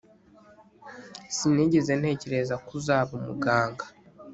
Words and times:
Sinigeze 1.35 1.91
ntekereza 1.99 2.55
ko 2.65 2.69
uzaba 2.79 3.11
umuganga 3.19 3.83